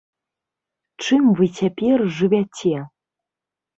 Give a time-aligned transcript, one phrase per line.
[1.03, 2.75] Чым вы цяпер жывяце?